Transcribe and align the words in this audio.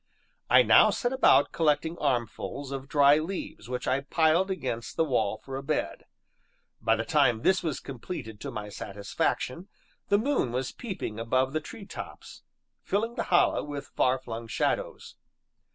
I 0.49 0.63
now 0.63 0.89
set 0.89 1.13
about 1.13 1.51
collecting 1.51 1.95
armfuls 1.99 2.71
of 2.71 2.87
dry 2.89 3.19
leaves, 3.19 3.69
which 3.69 3.87
I 3.87 3.99
piled 4.01 4.49
against 4.49 4.97
the 4.97 5.03
wall 5.05 5.37
for 5.37 5.57
a 5.57 5.61
bed. 5.61 6.05
By 6.81 6.95
the 6.95 7.05
time 7.05 7.43
this 7.43 7.61
was 7.61 7.79
completed 7.79 8.39
to 8.41 8.49
my 8.49 8.69
satisfaction, 8.69 9.67
the 10.07 10.17
moon 10.17 10.51
was 10.51 10.71
peeping 10.71 11.19
above 11.19 11.53
the 11.53 11.61
treetops, 11.61 12.41
filling 12.81 13.13
the 13.13 13.25
Hollow 13.25 13.63
with 13.63 13.89
far 13.89 14.17
flung 14.17 14.47
shadows. 14.47 15.17